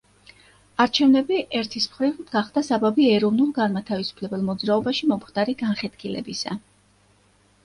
არჩევნები 0.85 1.41
ერთი 1.59 1.81
მხრივ, 1.83 2.15
გახდა 2.31 2.63
საბაბი 2.69 3.05
ეროვნულ-განმათავისუფლებელ 3.19 4.43
მოძრაობაში 4.49 5.11
მომხდარი 5.13 5.57
განხეთქილებისა. 5.63 6.59